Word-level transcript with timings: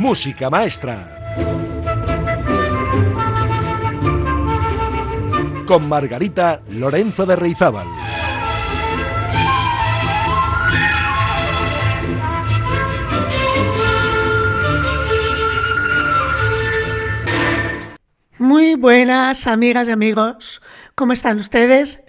Música 0.00 0.48
Maestra. 0.48 1.36
Con 5.66 5.90
Margarita 5.90 6.62
Lorenzo 6.70 7.26
de 7.26 7.36
Reizábal. 7.36 7.86
Muy 18.38 18.76
buenas 18.76 19.46
amigas 19.46 19.86
y 19.86 19.90
amigos, 19.90 20.62
¿cómo 20.94 21.12
están 21.12 21.38
ustedes? 21.38 22.02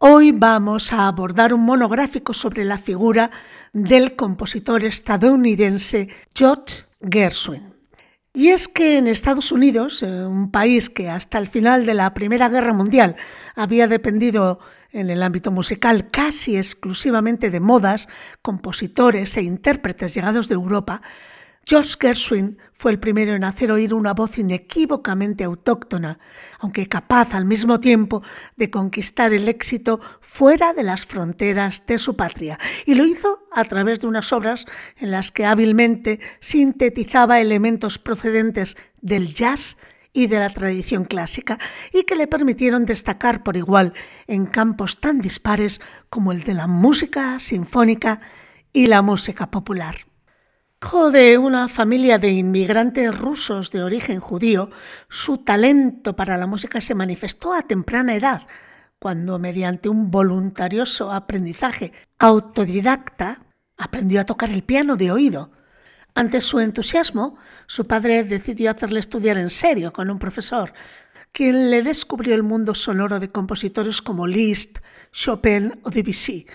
Hoy 0.00 0.32
vamos 0.32 0.94
a 0.94 1.06
abordar 1.06 1.52
un 1.52 1.60
monográfico 1.60 2.32
sobre 2.32 2.64
la 2.64 2.78
figura 2.78 3.30
del 3.74 4.16
compositor 4.16 4.86
estadounidense 4.86 6.08
George 6.34 6.87
Gershwin. 7.00 7.74
Y 8.32 8.48
es 8.48 8.68
que 8.68 8.98
en 8.98 9.06
Estados 9.06 9.50
Unidos, 9.52 10.02
eh, 10.02 10.06
un 10.06 10.50
país 10.50 10.90
que 10.90 11.08
hasta 11.08 11.38
el 11.38 11.48
final 11.48 11.86
de 11.86 11.94
la 11.94 12.14
Primera 12.14 12.48
Guerra 12.48 12.72
Mundial 12.72 13.16
había 13.56 13.88
dependido 13.88 14.60
en 14.90 15.10
el 15.10 15.22
ámbito 15.22 15.50
musical 15.50 16.10
casi 16.10 16.56
exclusivamente 16.56 17.50
de 17.50 17.60
modas, 17.60 18.08
compositores 18.42 19.36
e 19.36 19.42
intérpretes 19.42 20.14
llegados 20.14 20.48
de 20.48 20.54
Europa, 20.54 21.02
George 21.68 21.96
Gershwin 22.00 22.56
fue 22.72 22.92
el 22.92 22.98
primero 22.98 23.34
en 23.34 23.44
hacer 23.44 23.70
oír 23.70 23.92
una 23.92 24.14
voz 24.14 24.38
inequívocamente 24.38 25.44
autóctona, 25.44 26.18
aunque 26.60 26.88
capaz 26.88 27.34
al 27.34 27.44
mismo 27.44 27.78
tiempo 27.78 28.22
de 28.56 28.70
conquistar 28.70 29.34
el 29.34 29.48
éxito 29.48 30.00
fuera 30.22 30.72
de 30.72 30.82
las 30.82 31.04
fronteras 31.04 31.84
de 31.86 31.98
su 31.98 32.16
patria, 32.16 32.58
y 32.86 32.94
lo 32.94 33.04
hizo 33.04 33.46
a 33.52 33.64
través 33.64 34.00
de 34.00 34.06
unas 34.06 34.32
obras 34.32 34.64
en 34.96 35.10
las 35.10 35.30
que 35.30 35.44
hábilmente 35.44 36.20
sintetizaba 36.40 37.38
elementos 37.38 37.98
procedentes 37.98 38.78
del 39.02 39.34
jazz 39.34 39.76
y 40.14 40.26
de 40.26 40.38
la 40.38 40.48
tradición 40.48 41.04
clásica, 41.04 41.58
y 41.92 42.04
que 42.04 42.16
le 42.16 42.28
permitieron 42.28 42.86
destacar 42.86 43.42
por 43.42 43.58
igual 43.58 43.92
en 44.26 44.46
campos 44.46 45.00
tan 45.00 45.18
dispares 45.18 45.82
como 46.08 46.32
el 46.32 46.44
de 46.44 46.54
la 46.54 46.66
música 46.66 47.38
sinfónica 47.40 48.22
y 48.72 48.86
la 48.86 49.02
música 49.02 49.50
popular. 49.50 50.07
Hijo 50.80 51.10
de 51.10 51.38
una 51.38 51.66
familia 51.66 52.18
de 52.18 52.30
inmigrantes 52.30 53.18
rusos 53.18 53.72
de 53.72 53.82
origen 53.82 54.20
judío, 54.20 54.70
su 55.08 55.38
talento 55.38 56.14
para 56.14 56.38
la 56.38 56.46
música 56.46 56.80
se 56.80 56.94
manifestó 56.94 57.52
a 57.52 57.62
temprana 57.62 58.14
edad, 58.14 58.46
cuando 59.00 59.40
mediante 59.40 59.88
un 59.88 60.10
voluntarioso 60.10 61.12
aprendizaje 61.12 61.92
autodidacta 62.20 63.42
aprendió 63.76 64.20
a 64.20 64.24
tocar 64.24 64.50
el 64.50 64.62
piano 64.62 64.94
de 64.94 65.10
oído. 65.10 65.50
Ante 66.14 66.40
su 66.40 66.60
entusiasmo, 66.60 67.36
su 67.66 67.86
padre 67.88 68.22
decidió 68.22 68.70
hacerle 68.70 69.00
estudiar 69.00 69.36
en 69.36 69.50
serio 69.50 69.92
con 69.92 70.10
un 70.10 70.20
profesor, 70.20 70.72
quien 71.32 71.70
le 71.70 71.82
descubrió 71.82 72.36
el 72.36 72.44
mundo 72.44 72.74
sonoro 72.76 73.18
de 73.18 73.32
compositores 73.32 74.00
como 74.00 74.28
Liszt, 74.28 74.78
Chopin 75.12 75.80
o 75.82 75.90
Debussy, 75.90 76.46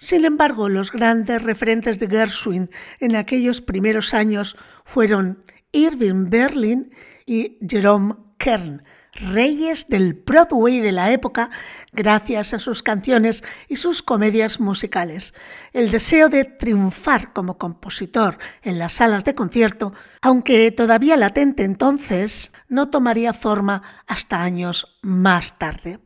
sin 0.00 0.24
embargo, 0.24 0.70
los 0.70 0.92
grandes 0.92 1.42
referentes 1.42 1.98
de 1.98 2.08
Gershwin 2.08 2.70
en 3.00 3.16
aquellos 3.16 3.60
primeros 3.60 4.14
años 4.14 4.56
fueron 4.82 5.44
Irving 5.72 6.30
Berlin 6.30 6.90
y 7.26 7.58
Jerome 7.68 8.14
Kern, 8.38 8.82
reyes 9.12 9.88
del 9.90 10.14
Broadway 10.14 10.80
de 10.80 10.92
la 10.92 11.12
época 11.12 11.50
gracias 11.92 12.54
a 12.54 12.58
sus 12.58 12.82
canciones 12.82 13.44
y 13.68 13.76
sus 13.76 14.02
comedias 14.02 14.58
musicales. 14.58 15.34
El 15.74 15.90
deseo 15.90 16.30
de 16.30 16.46
triunfar 16.46 17.34
como 17.34 17.58
compositor 17.58 18.38
en 18.62 18.78
las 18.78 18.94
salas 18.94 19.26
de 19.26 19.34
concierto, 19.34 19.92
aunque 20.22 20.72
todavía 20.72 21.18
latente 21.18 21.64
entonces, 21.64 22.54
no 22.68 22.88
tomaría 22.88 23.34
forma 23.34 23.82
hasta 24.06 24.42
años 24.42 24.98
más 25.02 25.58
tarde. 25.58 25.98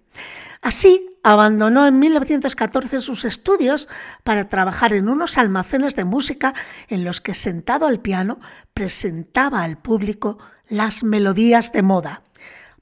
Así, 0.63 1.14
abandonó 1.25 1.87
en 1.87 1.99
1914 1.99 3.01
sus 3.01 3.25
estudios 3.25 3.89
para 4.23 4.49
trabajar 4.49 4.93
en 4.93 5.09
unos 5.09 5.39
almacenes 5.39 5.97
de 5.97 6.05
música 6.05 6.55
en 6.89 7.03
los 7.03 7.21
que 7.21 7.35
sentado 7.35 7.87
al 7.87 7.99
piano 7.99 8.39
presentaba 8.75 9.63
al 9.65 9.79
público 9.79 10.39
las 10.69 11.03
melodías 11.03 11.73
de 11.73 11.83
moda. 11.83 12.23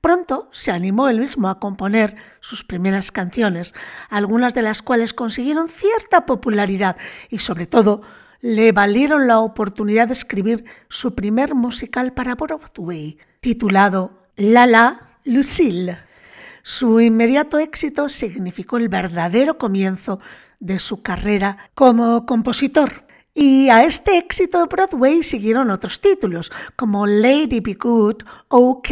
Pronto 0.01 0.49
se 0.51 0.73
animó 0.73 1.09
él 1.09 1.21
mismo 1.21 1.49
a 1.49 1.61
componer 1.61 2.17
sus 2.41 2.65
primeras 2.65 3.13
canciones, 3.13 3.75
algunas 4.11 4.55
de 4.55 4.63
las 4.63 4.83
cuales 4.83 5.15
consiguieron 5.15 5.69
cierta 5.69 6.27
popularidad 6.27 6.97
y 7.31 7.39
sobre 7.39 7.69
todo 7.69 8.03
le 8.41 8.73
valieron 8.73 9.29
la 9.29 9.39
oportunidad 9.39 10.09
de 10.09 10.15
escribir 10.15 10.65
su 10.89 11.15
primer 11.15 11.55
musical 11.55 12.13
para 12.13 12.35
Broadway, 12.35 13.19
titulado 13.41 14.19
La 14.35 14.67
La 14.67 15.17
Lucille. 15.25 16.12
Su 16.63 17.01
inmediato 17.01 17.59
éxito 17.59 18.09
significó 18.09 18.77
el 18.77 18.89
verdadero 18.89 19.59
comienzo 19.59 20.21
de 20.61 20.79
su 20.79 21.03
carrera 21.03 21.71
como 21.75 22.25
compositor. 22.25 23.05
Y 23.35 23.69
a 23.71 23.85
este 23.85 24.19
éxito 24.19 24.59
de 24.61 24.67
Broadway 24.67 25.23
siguieron 25.23 25.71
otros 25.71 26.01
títulos, 26.01 26.53
como 26.77 27.07
Lady 27.07 27.61
Be 27.61 27.75
Good, 27.75 28.23
OK, 28.49 28.89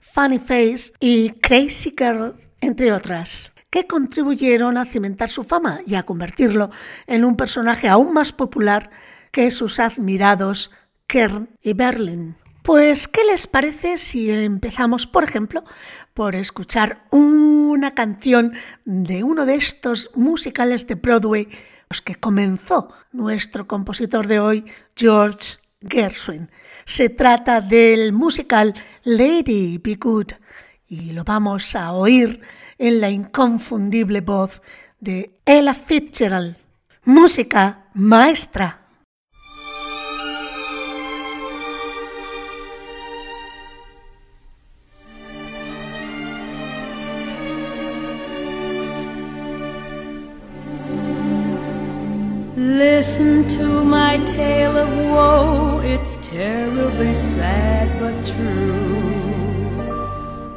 Funny 0.00 0.38
Face 0.38 0.92
y 1.00 1.30
Crazy 1.30 1.94
Girl, 1.96 2.34
entre 2.60 2.92
otras, 2.92 3.54
que 3.70 3.86
contribuyeron 3.86 4.76
a 4.76 4.84
cimentar 4.84 5.30
su 5.30 5.42
fama 5.42 5.80
y 5.86 5.94
a 5.96 6.04
convertirlo 6.04 6.70
en 7.06 7.24
un 7.24 7.36
personaje 7.36 7.88
aún 7.88 8.12
más 8.12 8.30
popular 8.30 8.90
que 9.32 9.50
sus 9.50 9.80
admirados 9.80 10.70
Kern 11.06 11.48
y 11.62 11.72
Berlin. 11.72 12.36
Pues, 12.62 13.08
¿qué 13.08 13.24
les 13.24 13.48
parece 13.48 13.98
si 13.98 14.30
empezamos, 14.30 15.06
por 15.06 15.24
ejemplo, 15.24 15.64
por 16.14 16.34
escuchar 16.36 17.04
una 17.10 17.94
canción 17.94 18.52
de 18.84 19.24
uno 19.24 19.46
de 19.46 19.56
estos 19.56 20.10
musicales 20.14 20.86
de 20.86 20.94
Broadway, 20.94 21.48
los 21.88 22.02
que 22.02 22.14
comenzó 22.14 22.92
nuestro 23.12 23.66
compositor 23.66 24.26
de 24.26 24.40
hoy, 24.40 24.64
George 24.96 25.58
Gershwin. 25.80 26.50
Se 26.84 27.08
trata 27.08 27.60
del 27.60 28.12
musical 28.12 28.74
Lady 29.04 29.78
Be 29.78 29.96
Good 29.96 30.32
y 30.88 31.12
lo 31.12 31.24
vamos 31.24 31.74
a 31.74 31.92
oír 31.92 32.40
en 32.78 33.00
la 33.00 33.10
inconfundible 33.10 34.20
voz 34.20 34.60
de 35.00 35.40
Ella 35.44 35.74
Fitzgerald. 35.74 36.56
Música 37.04 37.86
maestra. 37.94 38.81
Listen 52.82 53.46
to 53.58 53.84
my 53.84 54.16
tale 54.24 54.76
of 54.76 54.90
woe, 55.12 55.80
it's 55.84 56.16
terribly 56.16 57.14
sad 57.14 57.86
but 58.00 58.16
true. 58.34 58.92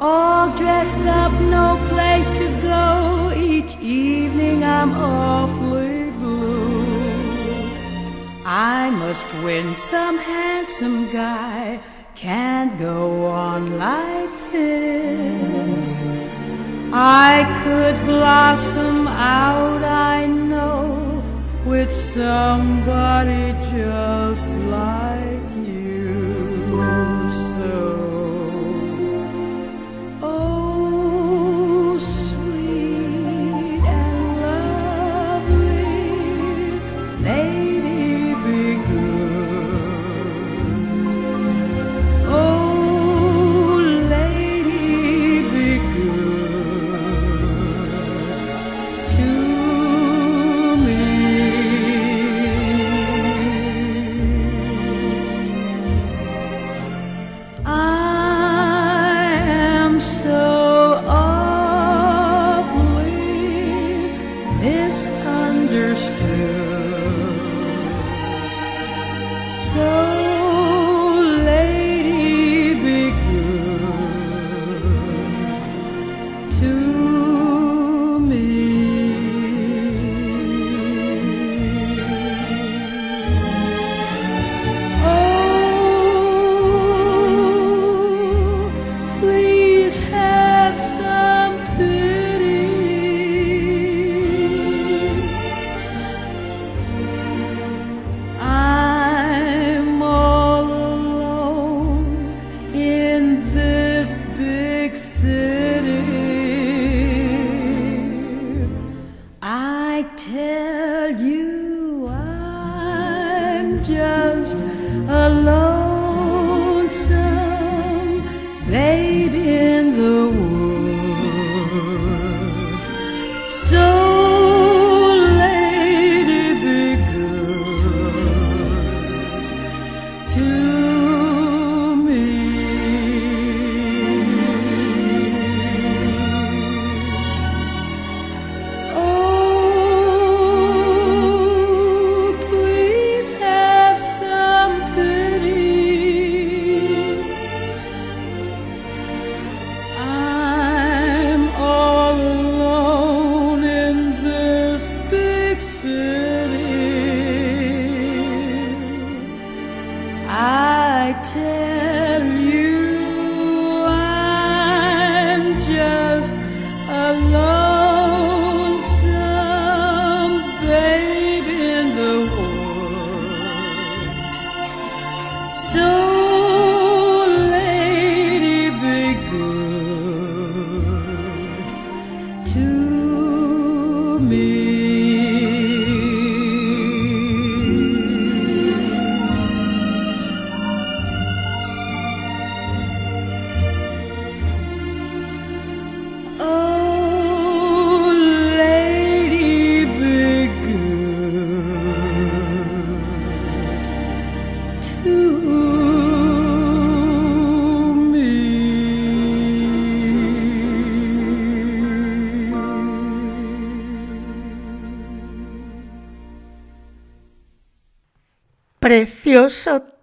All 0.00 0.50
dressed 0.56 1.06
up, 1.22 1.32
no 1.40 1.68
place 1.88 2.28
to 2.40 2.48
go, 2.62 3.32
each 3.36 3.76
evening 3.76 4.64
I'm 4.64 4.92
awfully 4.94 6.10
blue. 6.22 7.70
I 8.44 8.90
must 8.90 9.28
win 9.44 9.72
some 9.76 10.18
handsome 10.18 11.12
guy, 11.12 11.78
can't 12.16 12.76
go 12.76 13.26
on 13.26 13.78
like 13.78 14.36
this. 14.50 15.92
I 16.92 17.34
could 17.62 17.96
blossom 18.04 19.06
out, 19.06 19.84
I 19.84 20.26
know 20.26 20.95
with 21.66 21.90
somebody 21.90 23.52
just 23.70 24.48
like 24.50 25.50
you. 25.66 26.70
So. 27.56 28.05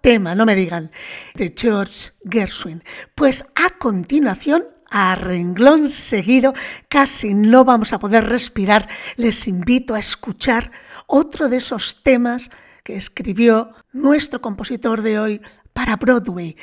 Tema, 0.00 0.34
no 0.34 0.46
me 0.46 0.54
digan, 0.54 0.90
de 1.34 1.54
George 1.56 2.12
Gershwin. 2.30 2.82
Pues 3.14 3.46
a 3.54 3.70
continuación, 3.78 4.64
a 4.90 5.14
renglón 5.14 5.88
seguido, 5.88 6.54
casi 6.88 7.34
no 7.34 7.64
vamos 7.64 7.92
a 7.92 7.98
poder 7.98 8.24
respirar, 8.24 8.88
les 9.16 9.48
invito 9.48 9.94
a 9.94 9.98
escuchar 9.98 10.70
otro 11.06 11.48
de 11.48 11.58
esos 11.58 12.02
temas 12.02 12.50
que 12.82 12.96
escribió 12.96 13.70
nuestro 13.92 14.40
compositor 14.40 15.02
de 15.02 15.18
hoy 15.18 15.40
para 15.72 15.96
Broadway. 15.96 16.56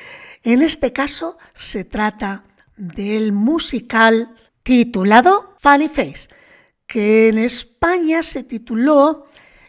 En 0.44 0.62
este 0.62 0.94
caso 0.94 1.38
se 1.54 1.84
trata 1.84 2.46
del 2.78 3.32
musical 3.32 4.36
titulado 4.64 5.56
Funny 5.58 5.90
Face, 5.90 6.30
que 6.88 7.30
en 7.30 7.38
España 7.38 8.24
se 8.24 8.44
tituló 8.44 9.28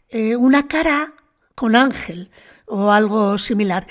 eh, 0.08 0.37
Una 0.37 0.67
cara 0.67 1.15
con 1.55 1.76
ángel 1.76 2.31
o 2.73 2.91
algo 2.91 3.37
similar 3.37 3.87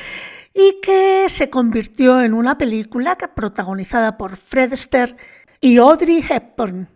y 0.54 0.82
que 0.82 1.26
se 1.30 1.50
convirtió 1.50 2.22
en 2.22 2.34
una 2.34 2.58
película 2.58 3.16
protagonizada 3.16 4.18
por 4.18 4.38
Fred 4.38 4.74
Astaire 4.74 5.16
y 5.62 5.78
Audrey 5.78 6.26
Hepburn. 6.28 6.90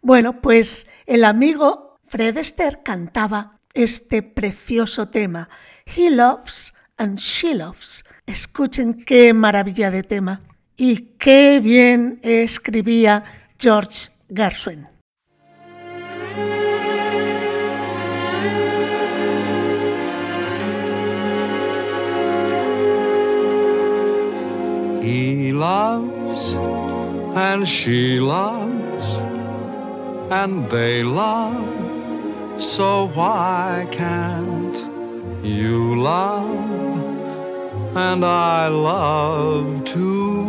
Bueno, 0.00 0.40
pues 0.40 0.90
el 1.06 1.24
amigo 1.24 1.98
Fred 2.06 2.38
Astaire 2.38 2.80
cantaba 2.84 3.58
este 3.74 4.22
precioso 4.22 5.08
tema, 5.08 5.48
He 5.84 6.10
Loves 6.10 6.74
and 6.96 7.18
She 7.18 7.56
Loves. 7.56 8.04
Escuchen 8.26 9.04
qué 9.04 9.34
maravilla 9.34 9.90
de 9.90 10.04
tema 10.04 10.42
y 10.76 11.16
qué 11.18 11.58
bien 11.60 12.20
escribía 12.22 13.24
George 13.58 14.10
Gershwin. 14.32 14.91
He 25.02 25.52
loves 25.52 26.54
and 27.34 27.66
she 27.66 28.20
loves 28.20 29.08
and 30.30 30.70
they 30.70 31.02
love. 31.02 32.62
So 32.62 33.08
why 33.08 33.88
can't 33.90 34.76
you 35.44 36.00
love 36.00 36.46
and 37.96 38.24
I 38.24 38.68
love 38.68 39.84
too? 39.84 40.46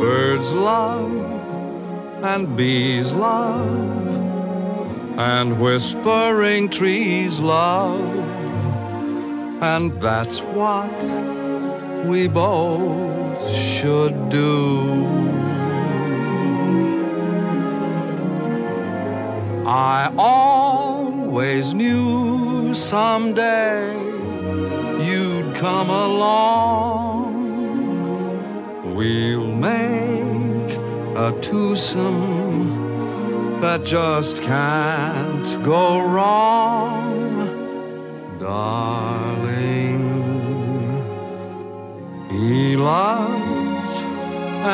Birds 0.00 0.52
love 0.52 1.14
and 2.24 2.56
bees 2.56 3.12
love 3.12 4.08
and 5.16 5.60
whispering 5.60 6.68
trees 6.70 7.38
love. 7.38 8.39
And 9.62 10.00
that's 10.00 10.40
what 10.40 11.02
we 12.06 12.28
both 12.28 13.50
should 13.50 14.30
do. 14.30 15.06
I 19.66 20.10
always 20.16 21.74
knew 21.74 22.74
someday 22.74 23.94
you'd 25.04 25.54
come 25.56 25.90
along. 25.90 27.34
We'll 28.94 29.46
make 29.46 30.72
a 31.16 31.32
twosome 31.42 32.80
that 33.60 33.84
just 33.84 34.42
can't 34.42 35.62
go 35.62 36.00
wrong 36.00 36.80
darling. 38.40 39.09
Loves 42.80 44.02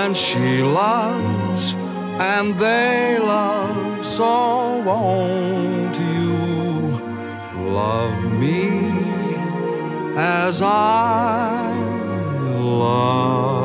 and 0.00 0.16
she 0.16 0.62
loves 0.62 1.75
and 2.18 2.54
they 2.58 3.18
love, 3.18 4.04
so 4.04 4.80
won't 4.82 5.98
you 5.98 6.36
love 7.70 8.22
me 8.32 8.68
as 10.16 10.62
I 10.62 11.72
love 12.54 13.55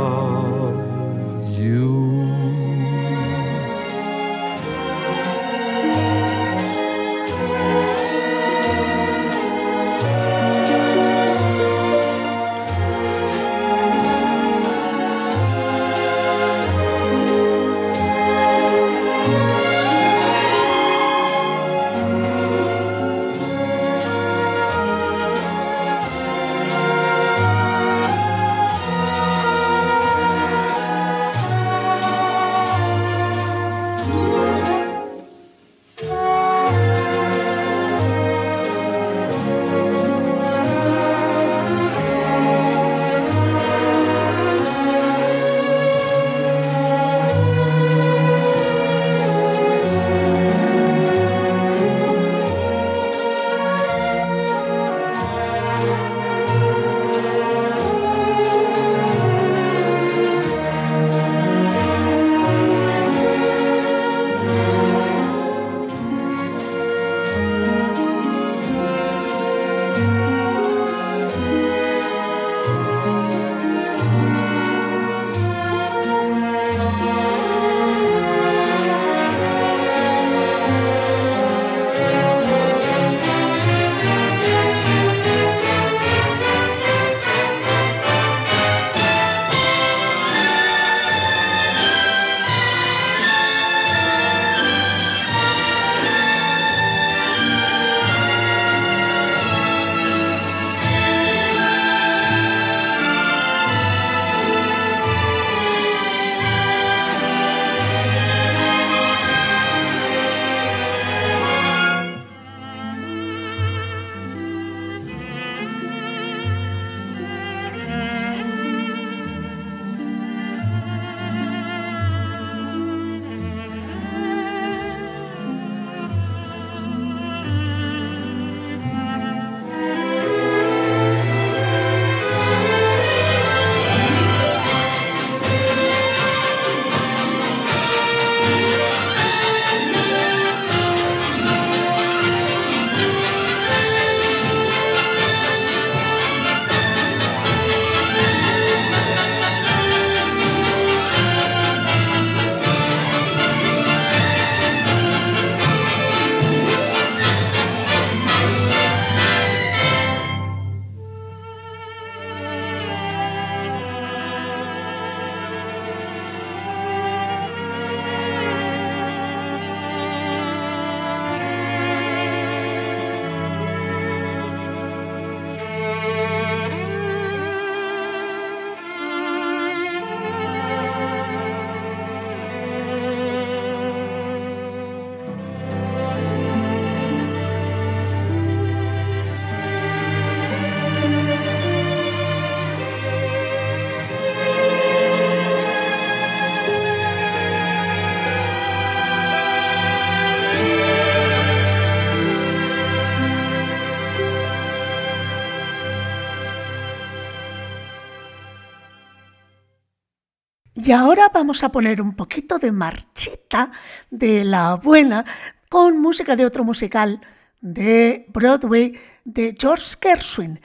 Y 210.91 210.93
ahora 210.93 211.31
vamos 211.33 211.63
a 211.63 211.69
poner 211.69 212.01
un 212.01 212.17
poquito 212.17 212.59
de 212.59 212.73
marchita 212.73 213.71
de 214.09 214.43
la 214.43 214.75
buena 214.75 215.23
con 215.69 216.01
música 216.01 216.35
de 216.35 216.45
otro 216.45 216.65
musical 216.65 217.21
de 217.61 218.25
Broadway 218.27 218.99
de 219.23 219.55
George 219.57 219.95
Gershwin. 220.01 220.59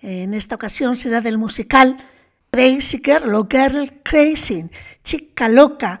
En 0.00 0.32
esta 0.32 0.54
ocasión 0.54 0.96
será 0.96 1.20
del 1.20 1.36
musical 1.36 1.98
Crazy 2.52 3.02
Girl 3.04 3.34
o 3.34 3.46
Girl 3.50 4.00
Crazy, 4.02 4.64
chica 5.04 5.46
loca, 5.46 6.00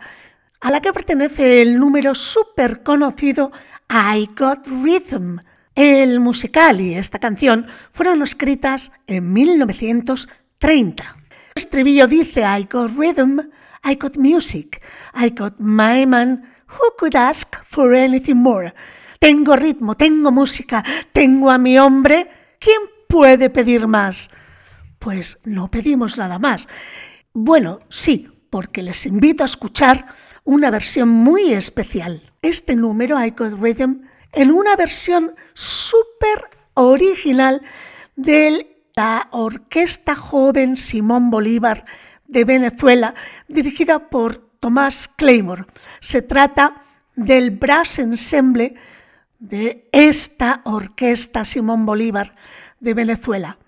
a 0.62 0.70
la 0.70 0.80
que 0.80 0.94
pertenece 0.94 1.60
el 1.60 1.78
número 1.78 2.14
súper 2.14 2.82
conocido 2.82 3.52
I 3.90 4.30
Got 4.34 4.68
Rhythm. 4.68 5.36
El 5.74 6.18
musical 6.20 6.80
y 6.80 6.94
esta 6.94 7.18
canción 7.18 7.66
fueron 7.92 8.22
escritas 8.22 8.92
en 9.06 9.34
1930. 9.34 11.16
El 11.56 11.62
estribillo 11.62 12.06
dice 12.06 12.40
I 12.40 12.66
got 12.70 12.90
rhythm, 12.96 13.40
I 13.88 13.94
got 13.94 14.16
music, 14.16 14.82
I 15.14 15.30
got 15.30 15.60
my 15.60 16.04
man, 16.06 16.42
who 16.66 16.90
could 16.98 17.14
ask 17.14 17.54
for 17.66 17.94
anything 17.94 18.34
more? 18.34 18.74
Tengo 19.20 19.54
ritmo, 19.54 19.96
tengo 19.96 20.32
música, 20.32 20.82
tengo 21.12 21.50
a 21.50 21.56
mi 21.56 21.78
hombre, 21.78 22.28
¿quién 22.58 22.80
puede 23.08 23.48
pedir 23.48 23.86
más? 23.86 24.32
Pues 24.98 25.40
no 25.44 25.70
pedimos 25.70 26.18
nada 26.18 26.40
más. 26.40 26.66
Bueno, 27.32 27.78
sí, 27.88 28.28
porque 28.50 28.82
les 28.82 29.06
invito 29.06 29.44
a 29.44 29.46
escuchar 29.46 30.06
una 30.42 30.72
versión 30.72 31.08
muy 31.08 31.52
especial. 31.52 32.32
Este 32.42 32.74
número, 32.74 33.24
I 33.24 33.30
Got 33.30 33.60
Rhythm, 33.60 34.02
en 34.32 34.50
una 34.50 34.74
versión 34.74 35.36
súper 35.54 36.50
original 36.74 37.62
de 38.16 38.76
la 38.96 39.28
Orquesta 39.30 40.16
Joven 40.16 40.76
Simón 40.76 41.30
Bolívar 41.30 41.84
de 42.28 42.44
Venezuela, 42.44 43.14
dirigida 43.48 44.08
por 44.10 44.36
Tomás 44.36 45.08
Claymore. 45.08 45.64
Se 46.00 46.22
trata 46.22 46.82
del 47.14 47.50
brass 47.50 47.98
ensemble 47.98 48.74
de 49.38 49.88
esta 49.92 50.60
Orquesta 50.64 51.44
Simón 51.44 51.86
Bolívar 51.86 52.34
de 52.80 52.94
Venezuela. 52.94 53.58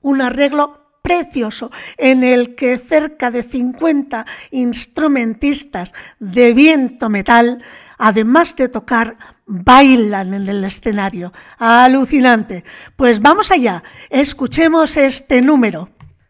Un 0.00 0.22
arreglo 0.22 0.88
precioso 1.02 1.70
en 1.96 2.22
el 2.22 2.54
que 2.54 2.78
cerca 2.78 3.30
de 3.30 3.42
50 3.42 4.26
instrumentistas 4.50 5.94
de 6.18 6.52
viento 6.52 7.08
metal, 7.08 7.62
además 7.96 8.56
de 8.56 8.68
tocar, 8.68 9.16
bailan 9.46 10.34
en 10.34 10.48
el 10.48 10.64
escenario. 10.64 11.32
Alucinante. 11.58 12.64
Pues 12.96 13.20
vamos 13.20 13.50
allá, 13.50 13.82
escuchemos 14.10 14.96
este 14.96 15.40
número 15.40 15.88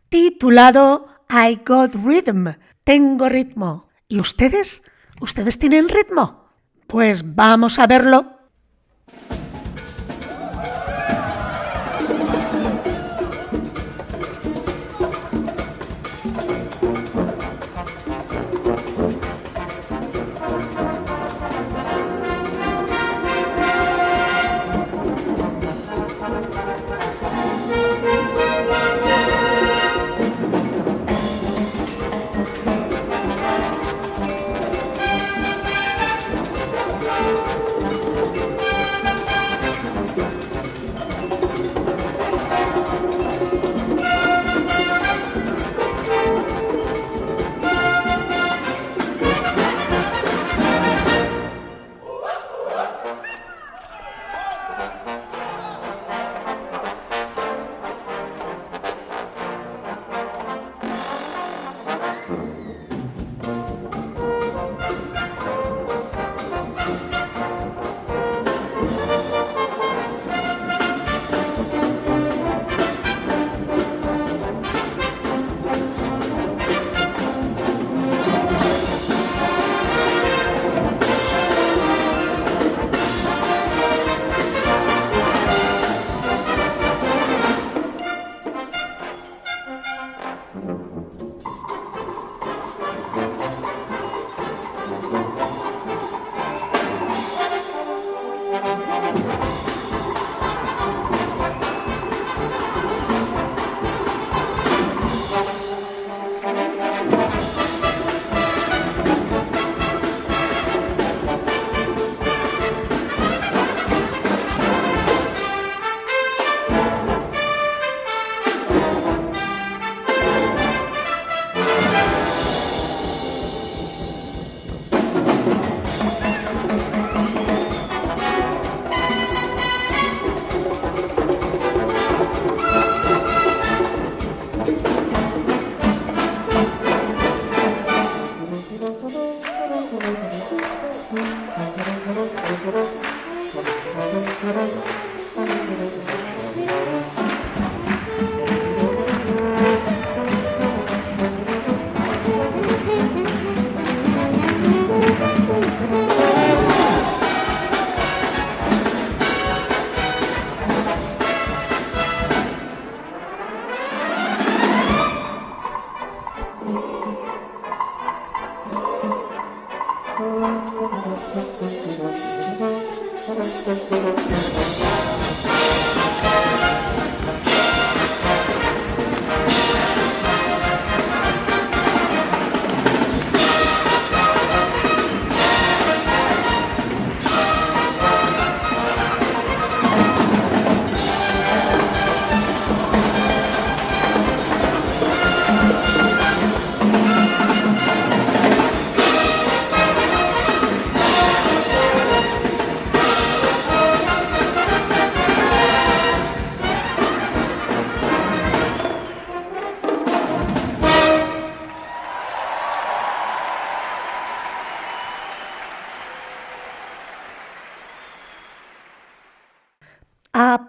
titulado 0.09 1.18
I 1.29 1.61
Got 1.65 1.95
Rhythm. 1.95 2.49
Tengo 2.85 3.29
ritmo. 3.29 3.89
¿Y 4.09 4.21
ustedes? 4.21 4.83
¿Ustedes 5.21 5.59
tienen 5.59 5.89
ritmo? 5.89 6.49
Pues 6.87 7.35
vamos 7.35 7.79
a 7.79 7.87
verlo 7.87 8.38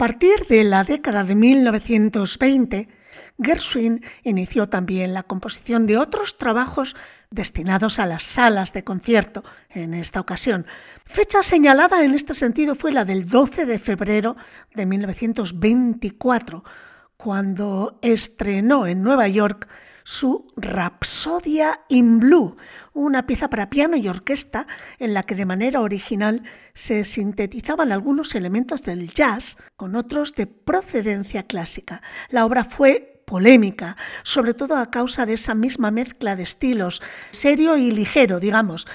partir 0.09 0.47
de 0.47 0.63
la 0.63 0.83
década 0.83 1.23
de 1.23 1.35
1920, 1.35 2.89
Gershwin 3.39 4.03
inició 4.23 4.67
también 4.67 5.13
la 5.13 5.21
composición 5.21 5.85
de 5.85 5.99
otros 5.99 6.39
trabajos 6.39 6.95
destinados 7.29 7.99
a 7.99 8.07
las 8.07 8.23
salas 8.23 8.73
de 8.73 8.83
concierto 8.83 9.43
en 9.69 9.93
esta 9.93 10.19
ocasión. 10.19 10.65
Fecha 11.05 11.43
señalada 11.43 12.03
en 12.03 12.15
este 12.15 12.33
sentido 12.33 12.73
fue 12.73 12.91
la 12.91 13.05
del 13.05 13.29
12 13.29 13.67
de 13.67 13.77
febrero 13.77 14.35
de 14.73 14.87
1924, 14.87 16.63
cuando 17.15 17.99
estrenó 18.01 18.87
en 18.87 19.03
Nueva 19.03 19.27
York 19.27 19.67
su 20.09 20.47
Rapsodia 20.55 21.81
in 21.87 22.19
Blue, 22.19 22.57
una 22.93 23.27
pieza 23.27 23.47
para 23.47 23.69
piano 23.69 23.95
y 23.95 24.07
orquesta 24.07 24.65
en 24.97 25.13
la 25.13 25.21
que 25.21 25.35
de 25.35 25.45
manera 25.45 25.81
original 25.81 26.41
se 26.73 27.05
sintetizaban 27.05 27.91
algunos 27.91 28.33
elementos 28.33 28.81
del 28.81 29.13
jazz 29.13 29.57
con 29.75 29.95
otros 29.95 30.33
de 30.33 30.47
procedencia 30.47 31.43
clásica. 31.43 32.01
La 32.29 32.47
obra 32.47 32.63
fue 32.63 33.21
polémica, 33.27 33.97
sobre 34.23 34.55
todo 34.55 34.77
a 34.77 34.89
causa 34.89 35.27
de 35.27 35.33
esa 35.33 35.53
misma 35.53 35.91
mezcla 35.91 36.35
de 36.35 36.41
estilos, 36.41 37.03
serio 37.29 37.77
y 37.77 37.91
ligero, 37.91 38.39
digamos, 38.39 38.87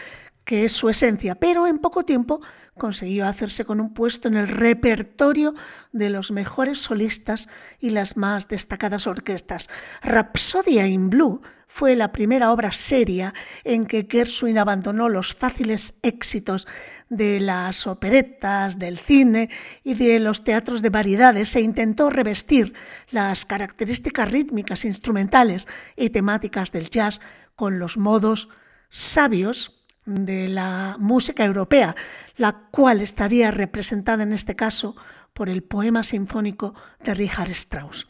que 0.44 0.64
es 0.64 0.72
su 0.72 0.88
esencia, 0.88 1.36
pero 1.36 1.68
en 1.68 1.78
poco 1.78 2.04
tiempo 2.04 2.40
consiguió 2.76 3.26
hacerse 3.26 3.64
con 3.64 3.80
un 3.80 3.94
puesto 3.94 4.28
en 4.28 4.36
el 4.36 4.48
repertorio 4.48 5.54
de 5.92 6.10
los 6.10 6.30
mejores 6.30 6.80
solistas 6.80 7.48
y 7.80 7.90
las 7.90 8.16
más 8.16 8.48
destacadas 8.48 9.06
orquestas. 9.06 9.68
Rhapsodia 10.02 10.86
in 10.86 11.10
Blue 11.10 11.40
fue 11.66 11.96
la 11.96 12.12
primera 12.12 12.52
obra 12.52 12.72
seria 12.72 13.34
en 13.64 13.86
que 13.86 14.06
Gershwin 14.08 14.58
abandonó 14.58 15.08
los 15.08 15.34
fáciles 15.34 15.98
éxitos 16.02 16.68
de 17.08 17.40
las 17.40 17.86
operetas, 17.86 18.78
del 18.78 18.98
cine 18.98 19.50
y 19.82 19.94
de 19.94 20.20
los 20.20 20.44
teatros 20.44 20.82
de 20.82 20.90
variedades 20.90 21.54
e 21.56 21.60
intentó 21.60 22.10
revestir 22.10 22.74
las 23.10 23.44
características 23.44 24.30
rítmicas, 24.30 24.84
instrumentales 24.84 25.68
y 25.96 26.10
temáticas 26.10 26.72
del 26.72 26.90
jazz 26.90 27.20
con 27.56 27.78
los 27.78 27.96
modos 27.96 28.48
sabios 28.88 29.83
de 30.06 30.48
la 30.48 30.96
música 30.98 31.44
europea, 31.44 31.94
la 32.36 32.68
cual 32.70 33.00
estaría 33.00 33.50
representada 33.50 34.22
en 34.22 34.32
este 34.32 34.56
caso 34.56 34.96
por 35.32 35.48
el 35.48 35.62
poema 35.62 36.04
sinfónico 36.04 36.74
de 37.04 37.14
Richard 37.14 37.50
Strauss. 37.50 38.08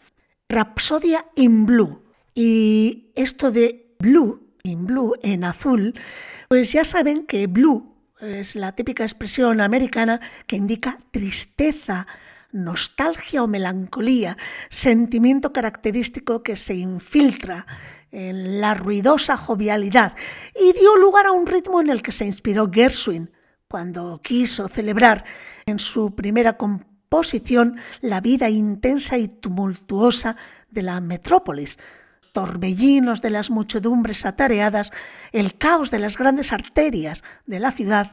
Rapsodia 0.49 1.27
in 1.37 1.67
Blue. 1.67 2.03
Y 2.35 3.13
esto 3.15 3.51
de 3.51 3.95
blue, 3.99 4.55
in 4.63 4.87
blue, 4.87 5.15
en 5.23 5.45
azul, 5.45 5.95
pues 6.49 6.73
ya 6.73 6.85
saben 6.85 7.27
que 7.27 7.47
blue 7.47 7.95
es 8.21 8.57
la 8.57 8.73
típica 8.73 9.05
expresión 9.05 9.61
americana 9.61 10.21
que 10.47 10.57
indica 10.57 10.99
tristeza, 11.11 12.07
nostalgia 12.53 13.43
o 13.43 13.47
melancolía, 13.47 14.37
sentimiento 14.71 15.53
característico 15.53 16.43
que 16.43 16.57
se 16.57 16.75
infiltra 16.75 17.67
la 18.15 18.75
ruidosa 18.75 19.37
jovialidad 19.37 20.15
y 20.55 20.73
dio 20.73 20.97
lugar 20.97 21.27
a 21.27 21.33
un 21.33 21.47
ritmo 21.47 21.81
en 21.81 21.91
el 21.91 22.01
que 22.01 22.13
se 22.13 22.25
inspiró 22.25 22.71
Gershwin 22.73 23.31
cuando 23.69 24.21
quiso 24.23 24.69
celebrar 24.69 25.25
en 25.67 25.81
su 25.81 26.15
primera 26.15 26.57
composición 26.57 27.79
la 28.01 28.21
vida 28.21 28.49
intensa 28.49 29.19
y 29.19 29.27
tumultuosa 29.27 30.37
de 30.71 30.83
la 30.83 31.01
metrópolis, 31.01 31.79
torbellinos 32.33 33.21
de 33.21 33.31
las 33.31 33.51
muchedumbres 33.51 34.27
atareadas, 34.27 34.93
el 35.33 35.59
caos 35.59 35.91
de 35.91 35.99
las 35.99 36.17
grandes 36.17 36.53
arterias 36.53 37.25
de 37.47 37.59
la 37.59 37.73
ciudad, 37.73 38.13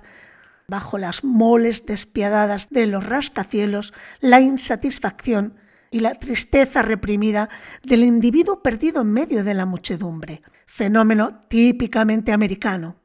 bajo 0.68 0.98
las 0.98 1.24
moles 1.24 1.86
despiadadas 1.86 2.70
de 2.70 2.88
los 2.88 3.06
rascacielos, 3.06 3.94
la 4.20 4.42
insatisfacción 4.42 5.58
y 5.92 6.00
la 6.00 6.16
tristeza 6.16 6.82
reprimida 6.82 7.50
del 7.84 8.04
individuo 8.04 8.64
perdido 8.64 9.02
en 9.02 9.12
medio 9.12 9.44
de 9.44 9.54
la 9.54 9.66
muchedumbre, 9.66 10.42
fenómeno 10.66 11.42
típicamente 11.50 12.32
americano. 12.32 12.96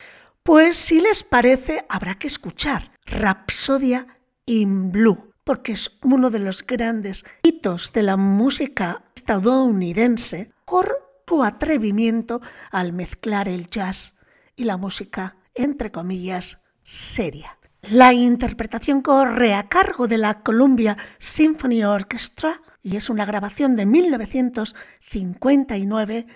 Pues 0.45 0.79
si 0.79 1.01
les 1.01 1.25
parece, 1.25 1.85
habrá 1.89 2.15
que 2.15 2.29
escuchar 2.29 2.93
Rapsodia 3.05 4.07
in 4.47 4.93
Blue, 4.93 5.33
porque 5.43 5.73
es 5.73 5.99
uno 6.05 6.31
de 6.31 6.39
los 6.39 6.65
grandes 6.65 7.25
hitos 7.43 7.93
de 7.93 8.05
la 8.05 8.17
música 8.17 9.03
estadounidense 9.15 10.53
por 10.65 10.97
su 11.27 11.43
atrevimiento 11.43 12.41
al 12.71 12.93
mezclar 12.93 13.49
el 13.49 13.67
jazz 13.69 14.17
y 14.55 14.63
la 14.63 14.77
música, 14.77 15.37
entre 15.55 15.91
comillas, 15.91 16.63
seria. 16.85 17.59
La 17.83 18.13
interpretación 18.13 19.03
corre 19.03 19.55
a 19.55 19.69
cargo 19.69 20.07
de 20.07 20.19
la 20.19 20.43
Columbia 20.43 20.97
Symphony 21.19 21.85
Orchestra 21.85 22.61
y 22.87 22.97
es 22.97 23.11
una 23.11 23.25
grabación 23.25 23.75
de 23.75 23.85
1959 23.85 26.29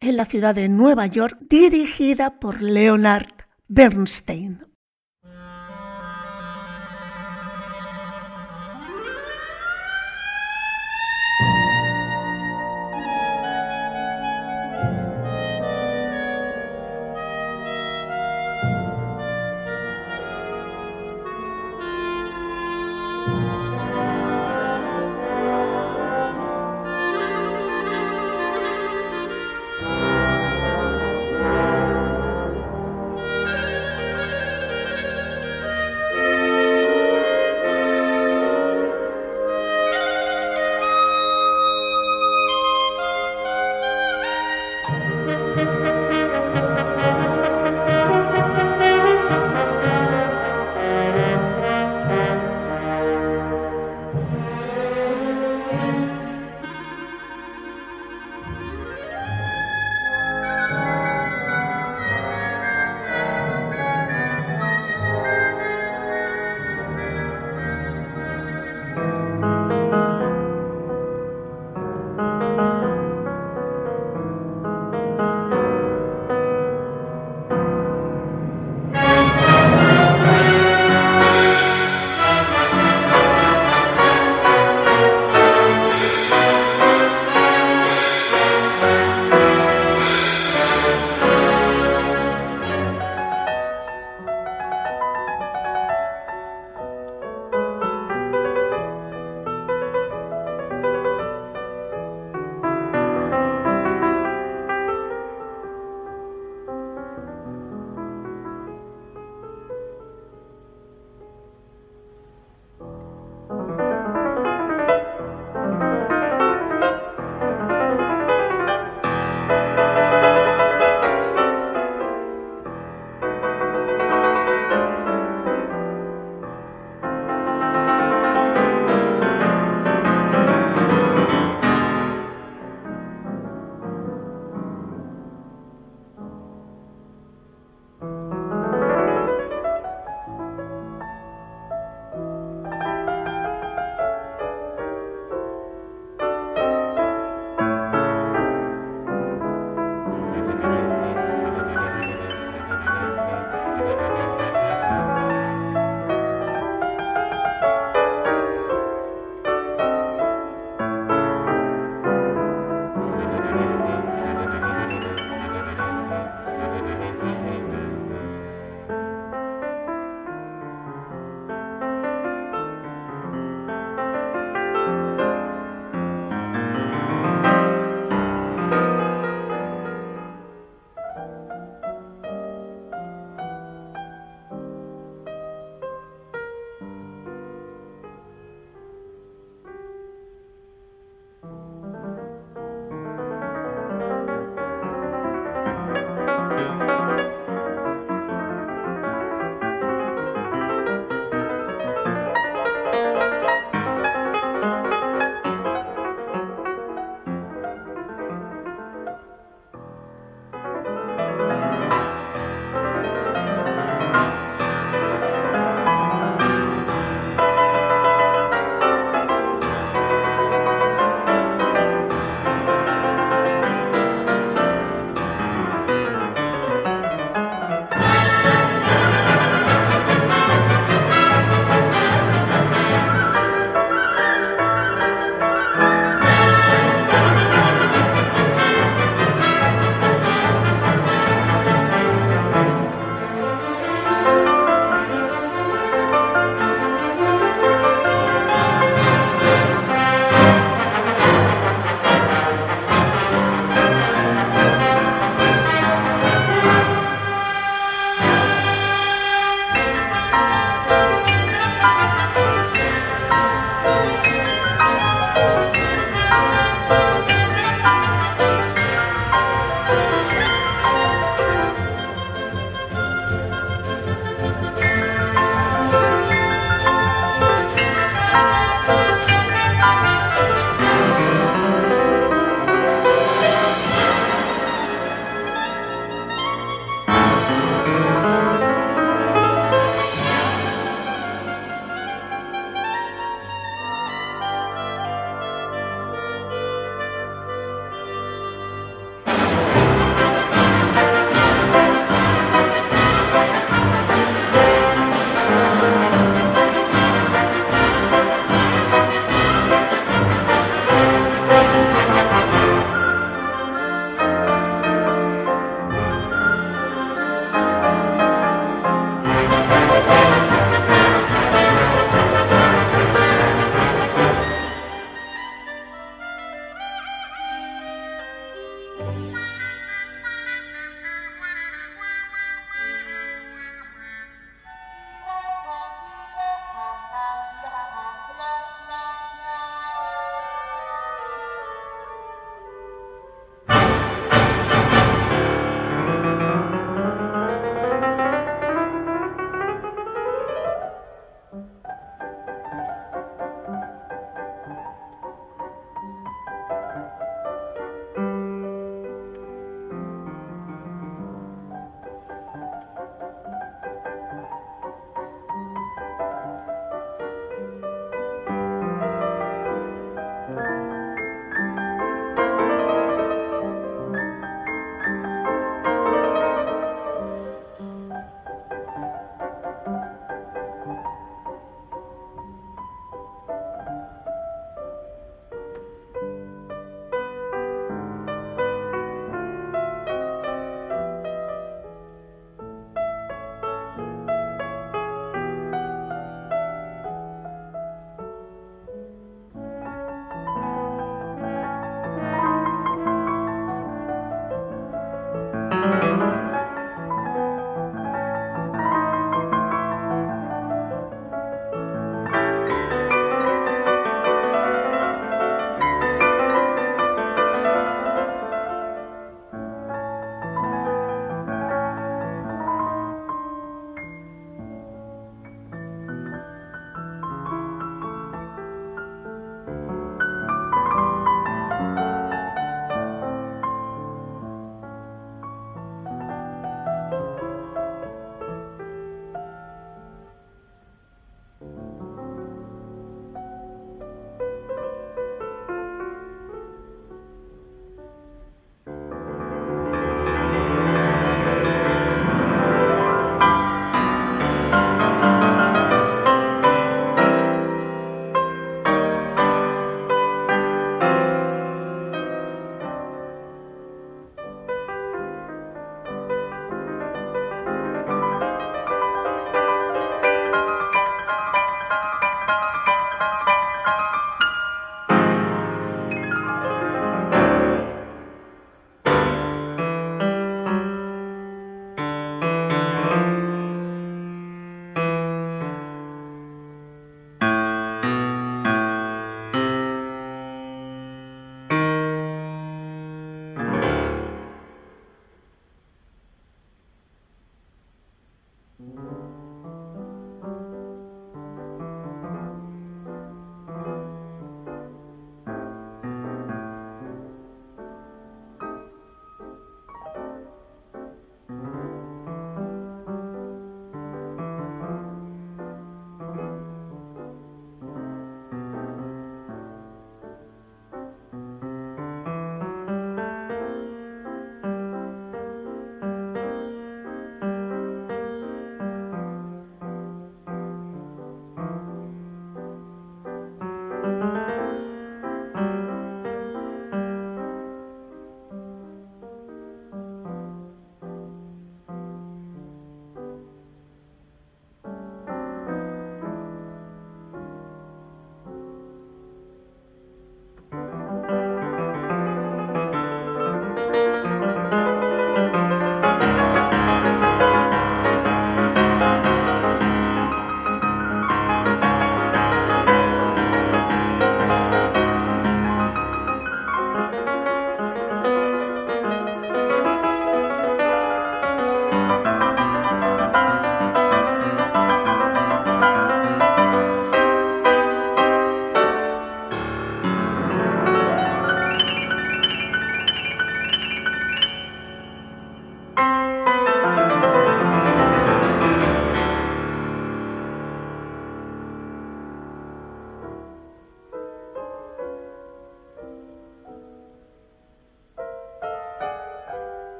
en 0.00 0.16
la 0.16 0.24
ciudad 0.24 0.54
de 0.54 0.70
Nueva 0.70 1.06
York 1.06 1.36
dirigida 1.50 2.40
por 2.40 2.62
Leonard 2.62 3.28
Bernstein. 3.68 4.67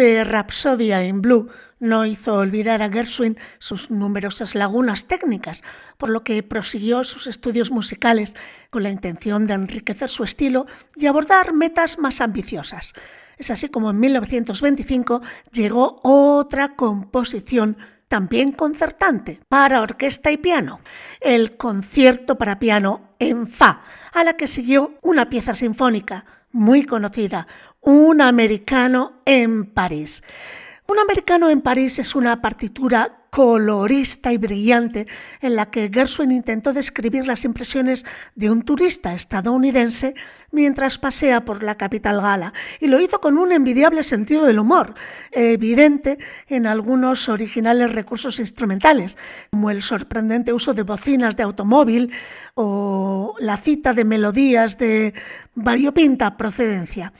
De 0.00 0.24
Rhapsodia 0.24 1.04
in 1.04 1.20
Blue 1.20 1.50
no 1.78 2.06
hizo 2.06 2.36
olvidar 2.36 2.80
a 2.82 2.88
Gershwin 2.88 3.36
sus 3.58 3.90
numerosas 3.90 4.54
lagunas 4.54 5.04
técnicas, 5.06 5.62
por 5.98 6.08
lo 6.08 6.24
que 6.24 6.42
prosiguió 6.42 7.04
sus 7.04 7.26
estudios 7.26 7.70
musicales 7.70 8.34
con 8.70 8.82
la 8.82 8.88
intención 8.88 9.46
de 9.46 9.52
enriquecer 9.52 10.08
su 10.08 10.24
estilo 10.24 10.64
y 10.96 11.04
abordar 11.04 11.52
metas 11.52 11.98
más 11.98 12.22
ambiciosas. 12.22 12.94
Es 13.36 13.50
así 13.50 13.68
como 13.68 13.90
en 13.90 14.00
1925 14.00 15.20
llegó 15.52 16.00
otra 16.02 16.76
composición 16.76 17.76
también 18.08 18.52
concertante 18.52 19.40
para 19.48 19.82
orquesta 19.82 20.32
y 20.32 20.38
piano, 20.38 20.80
el 21.20 21.58
concierto 21.58 22.38
para 22.38 22.58
piano 22.58 23.14
en 23.18 23.46
Fa, 23.46 23.82
a 24.14 24.24
la 24.24 24.32
que 24.38 24.46
siguió 24.46 24.94
una 25.02 25.28
pieza 25.28 25.54
sinfónica 25.54 26.24
muy 26.52 26.84
conocida, 26.84 27.46
Un 27.82 28.20
americano 28.20 29.22
en 29.24 29.64
París. 29.64 30.22
Un 30.86 30.98
americano 30.98 31.48
en 31.48 31.62
París 31.62 31.98
es 31.98 32.14
una 32.14 32.42
partitura 32.42 33.20
colorista 33.30 34.32
y 34.32 34.38
brillante 34.38 35.06
en 35.40 35.56
la 35.56 35.70
que 35.70 35.88
Gershwin 35.90 36.30
intentó 36.30 36.74
describir 36.74 37.26
las 37.26 37.44
impresiones 37.44 38.04
de 38.34 38.50
un 38.50 38.62
turista 38.62 39.14
estadounidense 39.14 40.14
mientras 40.50 40.98
pasea 40.98 41.44
por 41.44 41.62
la 41.62 41.76
capital 41.76 42.20
gala 42.20 42.52
y 42.80 42.88
lo 42.88 43.00
hizo 43.00 43.20
con 43.20 43.38
un 43.38 43.52
envidiable 43.52 44.02
sentido 44.02 44.44
del 44.44 44.58
humor, 44.58 44.94
evidente 45.30 46.18
en 46.48 46.66
algunos 46.66 47.30
originales 47.30 47.94
recursos 47.94 48.40
instrumentales, 48.40 49.16
como 49.52 49.70
el 49.70 49.80
sorprendente 49.80 50.52
uso 50.52 50.74
de 50.74 50.82
bocinas 50.82 51.36
de 51.36 51.44
automóvil 51.44 52.12
o 52.56 53.36
la 53.38 53.56
cita 53.56 53.94
de 53.94 54.04
melodías 54.04 54.76
de 54.76 55.14
variopinta 55.54 56.36
procedencia. 56.36 57.12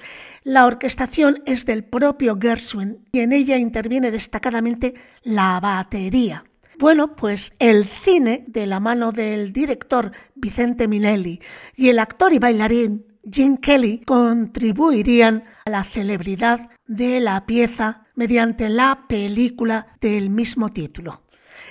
La 0.50 0.66
orquestación 0.66 1.44
es 1.46 1.64
del 1.64 1.84
propio 1.84 2.36
Gershwin 2.36 3.06
y 3.12 3.20
en 3.20 3.32
ella 3.32 3.56
interviene 3.56 4.10
destacadamente 4.10 4.94
la 5.22 5.60
batería. 5.60 6.44
Bueno, 6.76 7.14
pues 7.14 7.54
el 7.60 7.84
cine, 7.84 8.46
de 8.48 8.66
la 8.66 8.80
mano 8.80 9.12
del 9.12 9.52
director 9.52 10.10
Vicente 10.34 10.88
Minelli 10.88 11.40
y 11.76 11.90
el 11.90 12.00
actor 12.00 12.32
y 12.32 12.40
bailarín 12.40 13.06
Jim 13.30 13.58
Kelly, 13.58 14.00
contribuirían 14.04 15.44
a 15.66 15.70
la 15.70 15.84
celebridad 15.84 16.68
de 16.84 17.20
la 17.20 17.46
pieza 17.46 18.08
mediante 18.16 18.68
la 18.70 19.04
película 19.08 19.96
del 20.00 20.30
mismo 20.30 20.70
título. 20.70 21.22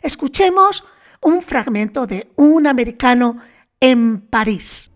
Escuchemos 0.02 0.86
un 1.22 1.42
fragmento 1.42 2.08
de 2.08 2.32
Un 2.38 2.66
americano 2.66 3.40
en 3.82 4.22
París. 4.22 4.94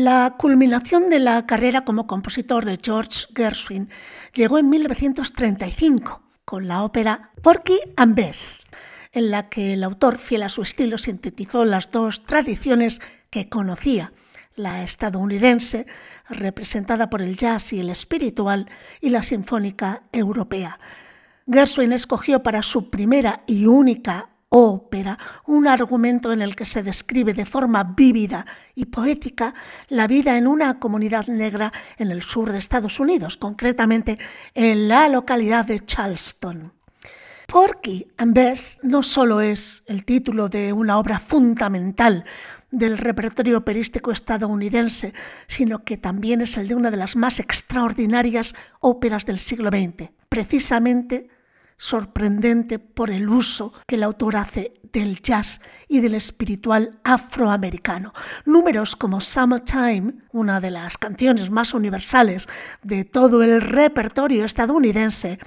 La 0.00 0.36
culminación 0.38 1.10
de 1.10 1.18
la 1.18 1.44
carrera 1.44 1.84
como 1.84 2.06
compositor 2.06 2.64
de 2.64 2.78
George 2.80 3.26
Gershwin 3.34 3.90
llegó 4.32 4.58
en 4.58 4.68
1935 4.68 6.22
con 6.44 6.68
la 6.68 6.84
ópera 6.84 7.32
Porky 7.42 7.80
and 7.96 8.14
Bess, 8.14 8.64
en 9.10 9.32
la 9.32 9.48
que 9.48 9.72
el 9.72 9.82
autor, 9.82 10.18
fiel 10.18 10.44
a 10.44 10.50
su 10.50 10.62
estilo, 10.62 10.98
sintetizó 10.98 11.64
las 11.64 11.90
dos 11.90 12.24
tradiciones 12.26 13.00
que 13.28 13.48
conocía, 13.48 14.12
la 14.54 14.84
estadounidense, 14.84 15.86
representada 16.28 17.10
por 17.10 17.20
el 17.20 17.36
jazz 17.36 17.72
y 17.72 17.80
el 17.80 17.90
espiritual, 17.90 18.70
y 19.00 19.08
la 19.08 19.24
sinfónica 19.24 20.04
europea. 20.12 20.78
Gershwin 21.50 21.90
escogió 21.90 22.44
para 22.44 22.62
su 22.62 22.88
primera 22.88 23.42
y 23.48 23.66
única 23.66 24.28
ópera, 24.48 25.18
un 25.46 25.66
argumento 25.68 26.32
en 26.32 26.40
el 26.40 26.56
que 26.56 26.64
se 26.64 26.82
describe 26.82 27.34
de 27.34 27.44
forma 27.44 27.84
vívida 27.84 28.46
y 28.74 28.86
poética 28.86 29.54
la 29.88 30.06
vida 30.06 30.38
en 30.38 30.46
una 30.46 30.78
comunidad 30.78 31.26
negra 31.26 31.72
en 31.98 32.10
el 32.10 32.22
sur 32.22 32.50
de 32.50 32.58
Estados 32.58 32.98
Unidos, 32.98 33.36
concretamente 33.36 34.18
en 34.54 34.88
la 34.88 35.08
localidad 35.08 35.66
de 35.66 35.80
Charleston. 35.80 36.72
Porky 37.46 38.06
and 38.18 38.34
Bess 38.34 38.78
no 38.82 39.02
solo 39.02 39.40
es 39.40 39.82
el 39.86 40.04
título 40.04 40.48
de 40.48 40.72
una 40.72 40.98
obra 40.98 41.18
fundamental 41.18 42.24
del 42.70 42.98
repertorio 42.98 43.56
operístico 43.58 44.10
estadounidense, 44.10 45.14
sino 45.46 45.84
que 45.84 45.96
también 45.96 46.42
es 46.42 46.56
el 46.58 46.68
de 46.68 46.74
una 46.74 46.90
de 46.90 46.98
las 46.98 47.16
más 47.16 47.40
extraordinarias 47.40 48.54
óperas 48.80 49.24
del 49.24 49.40
siglo 49.40 49.70
XX, 49.70 50.10
precisamente 50.28 51.30
sorprendente 51.78 52.78
por 52.78 53.08
el 53.08 53.28
uso 53.28 53.72
que 53.86 53.94
el 53.94 54.02
autor 54.02 54.36
hace 54.36 54.74
del 54.92 55.22
jazz 55.22 55.62
y 55.86 56.00
del 56.00 56.14
espiritual 56.14 56.98
afroamericano. 57.04 58.12
Números 58.44 58.96
como 58.96 59.20
Summertime, 59.20 60.14
una 60.32 60.60
de 60.60 60.70
las 60.70 60.98
canciones 60.98 61.50
más 61.50 61.72
universales 61.72 62.48
de 62.82 63.04
todo 63.04 63.42
el 63.42 63.60
repertorio 63.60 64.44
estadounidense, 64.44 65.38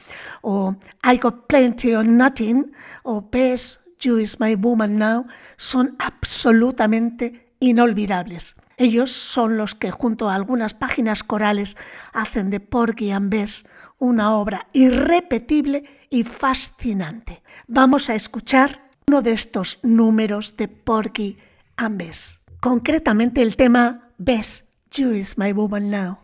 o 0.42 0.76
I 1.04 1.18
Got 1.18 1.48
Plenty 1.48 1.96
or 1.96 2.06
Nothing, 2.06 2.72
o 3.04 3.22
Best 3.30 3.82
You 4.00 4.18
Is 4.18 4.40
My 4.40 4.56
Woman 4.56 4.98
Now, 4.98 5.28
son 5.58 5.96
absolutamente 6.00 7.54
inolvidables. 7.60 8.56
Ellos 8.78 9.12
son 9.12 9.58
los 9.58 9.76
que 9.76 9.92
junto 9.92 10.30
a 10.30 10.36
algunas 10.36 10.74
páginas 10.74 11.24
corales 11.24 11.78
hacen 12.14 12.50
de 12.50 12.60
Porgy 12.60 13.12
and 13.12 13.30
Bess 13.30 13.70
una 14.00 14.36
obra 14.36 14.68
irrepetible 14.74 15.84
y 16.12 16.24
fascinante. 16.24 17.42
Vamos 17.68 18.12
a 18.12 18.16
escuchar 18.16 18.88
uno 19.08 19.24
de 19.24 19.32
estos 19.32 19.80
números 19.82 20.56
de 20.58 20.68
Porky 20.68 21.38
and 21.78 22.04
concretamente 22.60 23.42
el 23.42 23.56
tema 23.56 24.10
Bess, 24.20 24.76
You 24.92 25.14
is 25.14 25.38
my 25.38 25.52
woman 25.54 25.90
now. 25.90 26.21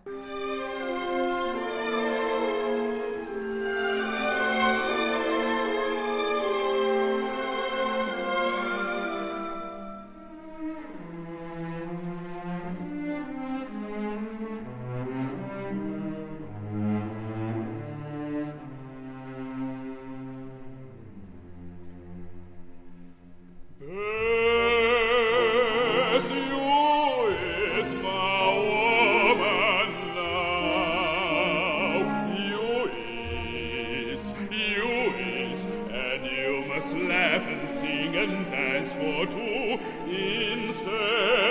Laugh 36.94 37.46
and 37.48 37.68
sing 37.70 38.16
and 38.16 38.48
dance 38.48 38.94
for 38.94 39.26
two 39.26 39.80
instead 40.08 41.47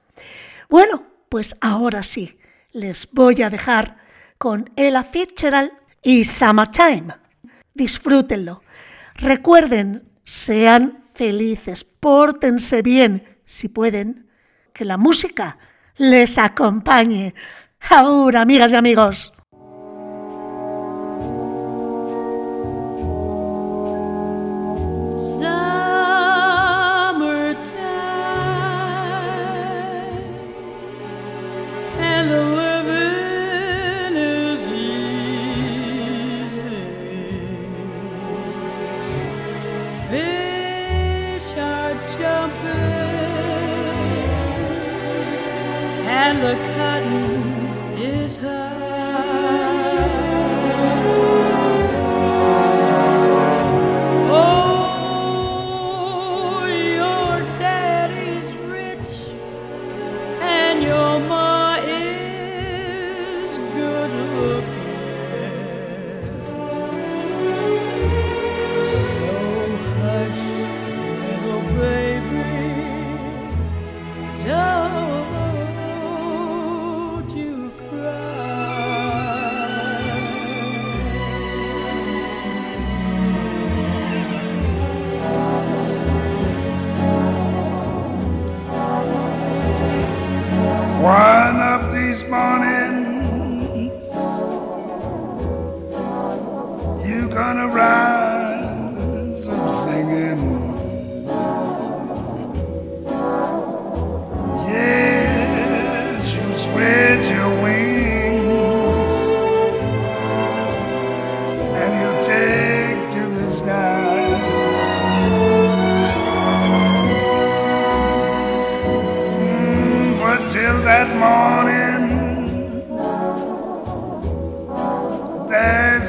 Bueno, 0.69 1.03
pues 1.29 1.55
ahora 1.61 2.03
sí, 2.03 2.37
les 2.71 3.11
voy 3.11 3.41
a 3.41 3.49
dejar 3.49 3.97
con 4.37 4.69
Ella 4.75 5.03
Fitzgerald 5.03 5.71
y 6.03 6.25
Summertime. 6.25 7.15
Disfrútenlo. 7.73 8.61
Recuerden, 9.15 10.09
sean 10.23 11.05
felices, 11.13 11.83
pórtense 11.83 12.81
bien, 12.81 13.37
si 13.45 13.69
pueden, 13.69 14.29
que 14.73 14.83
la 14.83 14.97
música 14.97 15.57
les 15.95 16.37
acompañe. 16.37 17.33
Ahora, 17.89 18.41
amigas 18.41 18.71
y 18.71 18.75
amigos. 18.75 19.34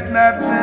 it's 0.03 0.11
not 0.11 0.56